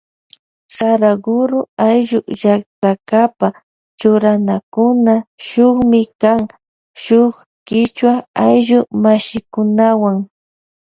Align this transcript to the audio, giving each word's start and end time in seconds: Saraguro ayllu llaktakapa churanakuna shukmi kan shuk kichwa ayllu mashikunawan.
Saraguro 0.75 1.59
ayllu 1.87 2.19
llaktakapa 2.39 3.47
churanakuna 3.99 5.13
shukmi 5.45 6.01
kan 6.21 6.41
shuk 7.03 7.33
kichwa 7.67 8.13
ayllu 8.45 8.79
mashikunawan. 9.03 10.17